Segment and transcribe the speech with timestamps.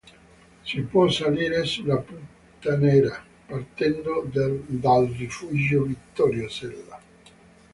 [0.65, 6.99] Si può salire sulla Punta Nera partendo dal Rifugio Vittorio Sella.